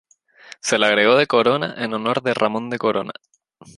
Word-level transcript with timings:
Se 0.61 0.79
le 0.79 0.87
agregó 0.87 1.13
""de 1.15 1.27
Corona"" 1.27 1.75
en 1.77 1.93
honor 1.93 2.23
de 2.23 2.33
Ramón 2.33 2.71
Corona. 2.79 3.11